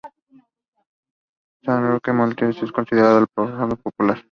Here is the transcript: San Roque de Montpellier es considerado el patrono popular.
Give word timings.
San 1.63 1.85
Roque 1.87 2.07
de 2.09 2.13
Montpellier 2.17 2.63
es 2.63 2.71
considerado 2.71 3.19
el 3.19 3.27
patrono 3.27 3.75
popular. 3.75 4.17